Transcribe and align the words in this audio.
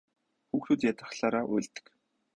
Хүүхдүүд 0.49 0.81
ядрахлаараа 0.91 1.45
уйлдаг. 1.51 1.85